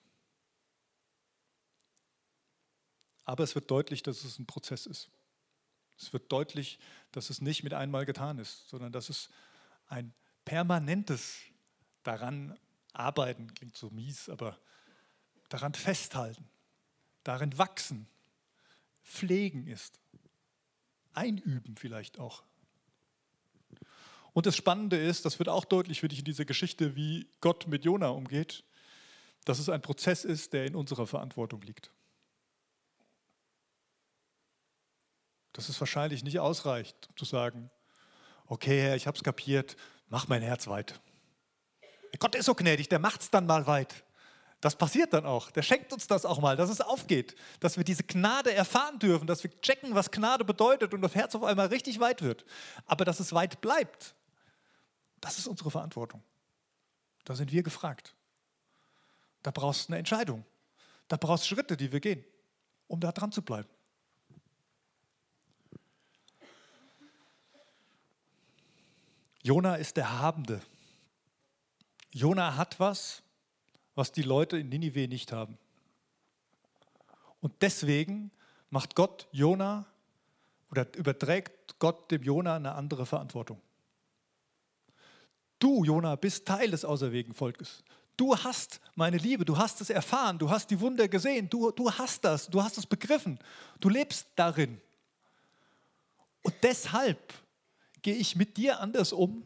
[3.25, 5.11] Aber es wird deutlich, dass es ein Prozess ist.
[5.99, 6.79] Es wird deutlich,
[7.11, 9.29] dass es nicht mit einmal getan ist, sondern dass es
[9.89, 11.41] ein permanentes
[12.05, 12.57] daran
[12.93, 14.57] arbeiten, klingt so mies, aber
[15.49, 16.49] daran festhalten,
[17.25, 18.07] darin wachsen,
[19.03, 19.99] pflegen ist.
[21.13, 22.45] Einüben vielleicht auch.
[24.33, 27.67] Und das Spannende ist, das wird auch deutlich für dich in dieser Geschichte, wie Gott
[27.67, 28.65] mit Jona umgeht,
[29.45, 31.91] dass es ein Prozess ist, der in unserer Verantwortung liegt.
[35.53, 37.71] Dass es wahrscheinlich nicht ausreicht, zu sagen,
[38.47, 39.77] okay Herr, ich habe es kapiert,
[40.09, 41.01] mach mein Herz weit.
[42.19, 44.05] Gott ist so gnädig, der macht es dann mal weit.
[44.61, 45.51] Das passiert dann auch.
[45.51, 49.27] Der schenkt uns das auch mal, dass es aufgeht, dass wir diese Gnade erfahren dürfen,
[49.27, 52.45] dass wir checken, was Gnade bedeutet und das Herz auf einmal richtig weit wird.
[52.85, 54.15] Aber dass es weit bleibt,
[55.21, 56.23] das ist unsere Verantwortung.
[57.25, 58.15] Da sind wir gefragt.
[59.43, 60.45] Da brauchst du eine Entscheidung.
[61.09, 62.25] Da brauchst du Schritte, die wir gehen,
[62.87, 63.69] um da dran zu bleiben.
[69.43, 70.61] Jona ist der Habende.
[72.13, 73.23] Jona hat was,
[73.95, 75.59] was die Leute in Ninive nicht haben.
[77.41, 78.31] Und deswegen
[78.69, 79.87] macht Gott Jona
[80.71, 83.61] oder überträgt Gott dem Jona eine andere Verantwortung.
[85.61, 87.85] Du, Jona, bist Teil des auserwählten Volkes.
[88.17, 91.91] Du hast meine Liebe, du hast es erfahren, du hast die Wunder gesehen, du, du
[91.91, 93.39] hast das, du hast es begriffen,
[93.79, 94.81] du lebst darin.
[96.43, 97.33] Und deshalb
[98.03, 99.45] gehe ich mit dir anders um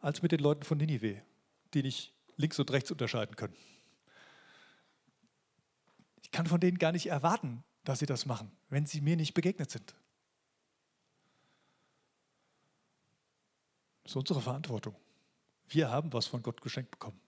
[0.00, 1.22] als mit den Leuten von Ninive,
[1.74, 3.56] die nicht links und rechts unterscheiden können.
[6.22, 9.34] Ich kann von denen gar nicht erwarten, dass sie das machen, wenn sie mir nicht
[9.34, 9.94] begegnet sind.
[14.02, 14.94] Das ist unsere Verantwortung.
[15.68, 17.20] Wir haben was von Gott geschenkt bekommen.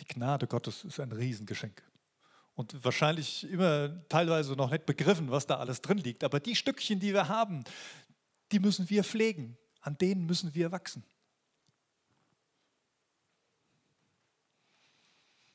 [0.00, 1.82] Die Gnade Gottes ist ein Riesengeschenk.
[2.54, 6.24] Und wahrscheinlich immer teilweise noch nicht begriffen, was da alles drin liegt.
[6.24, 7.64] Aber die Stückchen, die wir haben,
[8.50, 11.04] die müssen wir pflegen, an denen müssen wir wachsen.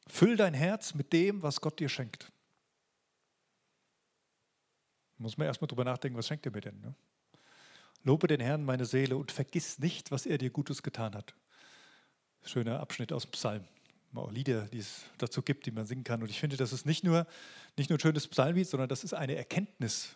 [0.08, 2.32] Füll dein Herz mit dem, was Gott dir schenkt.
[5.18, 6.80] Muss man erstmal drüber nachdenken, was schenkt er mir denn?
[6.80, 6.96] Ne?
[8.04, 11.36] Lobe den Herrn, meine Seele, und vergiss nicht, was er dir Gutes getan hat.
[12.48, 13.64] Schöner Abschnitt aus dem Psalm.
[14.16, 16.22] Auch Lieder, die es dazu gibt, die man singen kann.
[16.24, 17.28] Und ich finde, das ist nicht nur,
[17.78, 20.16] nicht nur ein schönes Psalmlied, sondern das ist eine Erkenntnis.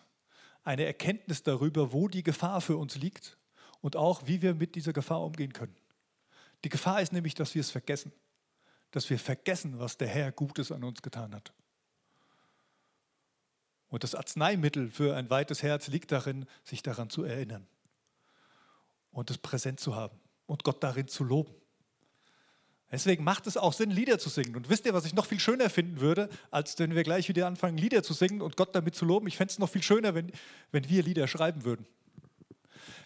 [0.64, 3.36] Eine Erkenntnis darüber, wo die Gefahr für uns liegt
[3.80, 5.76] und auch, wie wir mit dieser Gefahr umgehen können.
[6.64, 8.12] Die Gefahr ist nämlich, dass wir es vergessen.
[8.90, 11.52] Dass wir vergessen, was der Herr Gutes an uns getan hat.
[13.88, 17.66] Und das Arzneimittel für ein weites Herz liegt darin, sich daran zu erinnern
[19.10, 21.54] und es präsent zu haben und Gott darin zu loben.
[22.92, 24.54] Deswegen macht es auch Sinn, Lieder zu singen.
[24.54, 27.46] Und wisst ihr, was ich noch viel schöner finden würde, als wenn wir gleich wieder
[27.46, 29.26] anfangen, Lieder zu singen und Gott damit zu loben?
[29.26, 30.30] Ich fände es noch viel schöner, wenn,
[30.72, 31.86] wenn wir Lieder schreiben würden.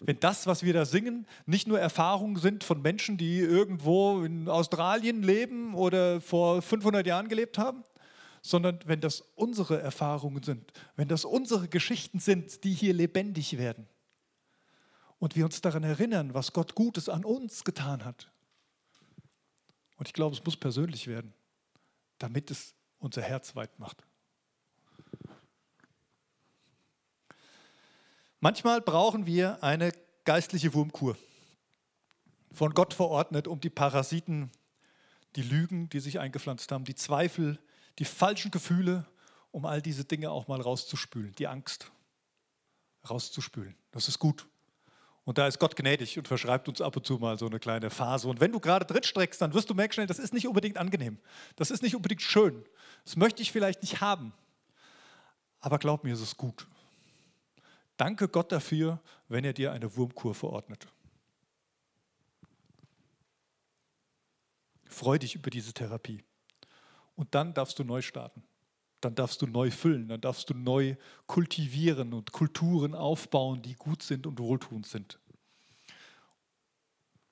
[0.01, 4.49] Wenn das, was wir da singen, nicht nur Erfahrungen sind von Menschen, die irgendwo in
[4.49, 7.83] Australien leben oder vor 500 Jahren gelebt haben,
[8.41, 13.87] sondern wenn das unsere Erfahrungen sind, wenn das unsere Geschichten sind, die hier lebendig werden
[15.17, 18.29] und wir uns daran erinnern, was Gott Gutes an uns getan hat.
[19.97, 21.33] Und ich glaube, es muss persönlich werden,
[22.19, 24.03] damit es unser Herz weit macht.
[28.39, 29.91] Manchmal brauchen wir eine
[30.23, 31.17] geistliche Wurmkur,
[32.51, 34.51] von Gott verordnet, um die Parasiten,
[35.35, 37.59] die Lügen, die sich eingepflanzt haben, die Zweifel,
[37.99, 39.05] die falschen Gefühle,
[39.51, 41.91] um all diese Dinge auch mal rauszuspülen, die Angst
[43.09, 43.75] rauszuspülen.
[43.91, 44.47] Das ist gut.
[45.27, 47.89] Und da ist Gott gnädig und verschreibt uns ab und zu mal so eine kleine
[47.89, 48.29] Phase.
[48.29, 50.77] Und wenn du gerade drin streckst, dann wirst du merken schnell, das ist nicht unbedingt
[50.77, 51.19] angenehm.
[51.57, 52.63] Das ist nicht unbedingt schön.
[53.03, 54.31] Das möchte ich vielleicht nicht haben.
[55.59, 56.65] Aber glaub mir, es ist gut.
[57.97, 60.87] Danke Gott dafür, wenn er dir eine Wurmkur verordnet.
[64.85, 66.23] Freu dich über diese Therapie.
[67.17, 68.43] Und dann darfst du neu starten.
[69.01, 70.95] Dann darfst du neu füllen, dann darfst du neu
[71.27, 75.19] kultivieren und Kulturen aufbauen, die gut sind und wohltuend sind.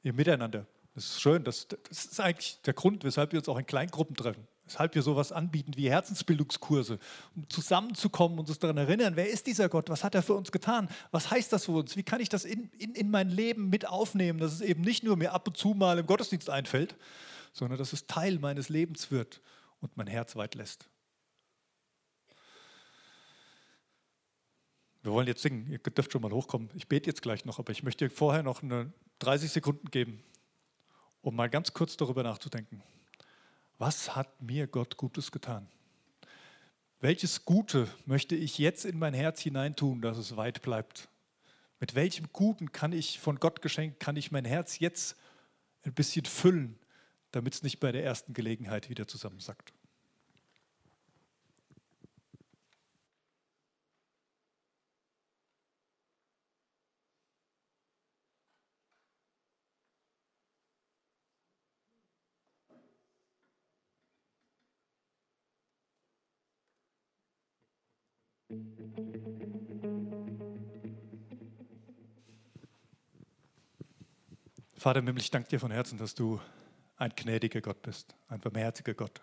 [0.04, 0.68] Ihr Miteinander.
[0.94, 4.16] Das ist schön, das, das ist eigentlich der Grund, weshalb wir uns auch in Kleingruppen
[4.16, 4.48] treffen.
[4.66, 6.98] Weshalb wir sowas anbieten wie Herzensbildungskurse,
[7.36, 10.52] um zusammenzukommen und uns daran erinnern, wer ist dieser Gott, was hat er für uns
[10.52, 13.70] getan, was heißt das für uns, wie kann ich das in, in, in mein Leben
[13.70, 16.96] mit aufnehmen, dass es eben nicht nur mir ab und zu mal im Gottesdienst einfällt,
[17.54, 19.40] sondern dass es Teil meines Lebens wird
[19.82, 20.90] und mein Herz weit lässt.
[25.06, 26.72] Wir wollen jetzt singen, ihr dürft schon mal hochkommen.
[26.74, 30.24] Ich bete jetzt gleich noch, aber ich möchte vorher noch eine 30 Sekunden geben,
[31.22, 32.82] um mal ganz kurz darüber nachzudenken.
[33.78, 35.68] Was hat mir Gott Gutes getan?
[37.02, 41.08] Welches Gute möchte ich jetzt in mein Herz hineintun, dass es weit bleibt?
[41.80, 45.18] Mit welchem Guten kann ich von Gott geschenkt, kann ich mein Herz jetzt
[45.84, 46.80] ein bisschen füllen,
[47.30, 49.72] damit es nicht bei der ersten Gelegenheit wieder zusammensackt?
[74.86, 76.40] Vater im Himmel, ich danke dir von Herzen, dass du
[76.98, 79.20] ein gnädiger Gott bist, ein barmherziger Gott,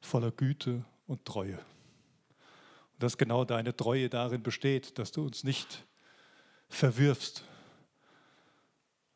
[0.00, 1.58] voller Güte und Treue.
[1.58, 5.86] Und dass genau deine Treue darin besteht, dass du uns nicht
[6.68, 7.44] verwirfst,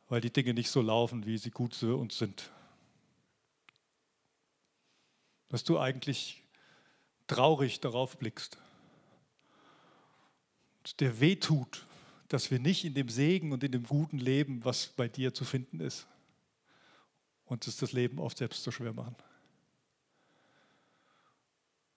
[0.09, 2.53] weil die Dinge nicht so laufen, wie sie gut für uns sind.
[5.49, 6.45] Dass du eigentlich
[7.27, 8.59] traurig darauf blickst
[10.79, 11.88] und dir wehtut,
[12.29, 15.45] dass wir nicht in dem Segen und in dem Guten leben, was bei dir zu
[15.45, 16.07] finden ist.
[17.47, 19.17] Und es das Leben oft selbst so schwer machen.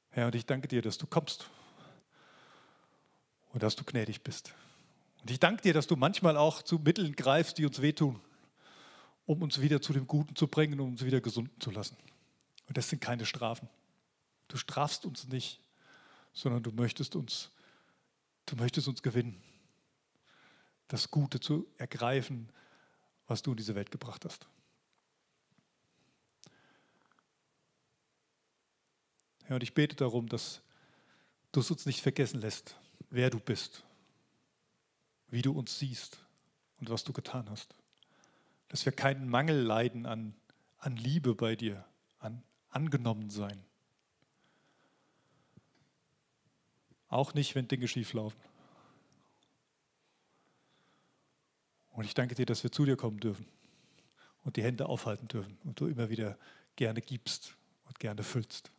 [0.09, 1.49] Herr, und ich danke dir, dass du kommst
[3.51, 4.53] und dass du gnädig bist.
[5.21, 8.19] Und ich danke dir, dass du manchmal auch zu Mitteln greifst, die uns wehtun,
[9.25, 11.97] um uns wieder zu dem Guten zu bringen, um uns wieder gesunden zu lassen.
[12.67, 13.67] Und das sind keine Strafen.
[14.47, 15.59] Du strafst uns nicht,
[16.33, 17.51] sondern du möchtest uns,
[18.45, 19.41] du möchtest uns gewinnen
[20.91, 22.49] das Gute zu ergreifen,
[23.25, 24.45] was du in diese Welt gebracht hast.
[29.45, 30.61] Herr, und ich bete darum, dass
[31.53, 32.75] du es uns nicht vergessen lässt,
[33.09, 33.85] wer du bist,
[35.29, 36.25] wie du uns siehst
[36.81, 37.73] und was du getan hast.
[38.67, 40.35] Dass wir keinen Mangel leiden an,
[40.77, 41.85] an Liebe bei dir,
[42.19, 43.63] an Angenommensein.
[47.07, 48.50] Auch nicht, wenn Dinge schief laufen.
[51.91, 53.45] Und ich danke dir, dass wir zu dir kommen dürfen
[54.43, 56.37] und die Hände aufhalten dürfen und du immer wieder
[56.75, 58.71] gerne gibst und gerne füllst.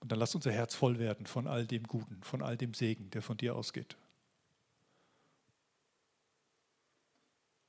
[0.00, 3.10] Und dann lass unser Herz voll werden von all dem Guten, von all dem Segen,
[3.10, 3.96] der von dir ausgeht.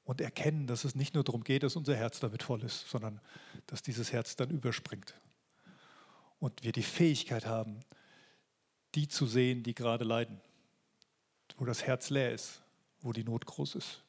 [0.03, 3.21] Und erkennen, dass es nicht nur darum geht, dass unser Herz damit voll ist, sondern
[3.67, 5.15] dass dieses Herz dann überspringt.
[6.39, 7.79] Und wir die Fähigkeit haben,
[8.95, 10.41] die zu sehen, die gerade leiden,
[11.57, 12.61] wo das Herz leer ist,
[13.01, 14.03] wo die Not groß ist.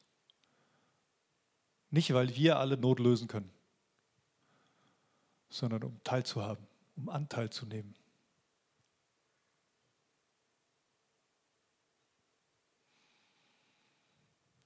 [1.89, 3.51] Nicht, weil wir alle Not lösen können,
[5.49, 6.65] sondern um teilzuhaben,
[6.95, 7.93] um Anteil zu nehmen.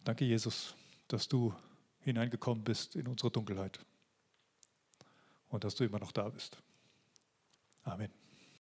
[0.04, 0.76] Danke, Jesus,
[1.08, 1.54] dass du
[2.02, 3.80] hineingekommen bist in unsere Dunkelheit
[5.50, 6.58] und dass du immer noch da bist.
[7.84, 8.25] Amen.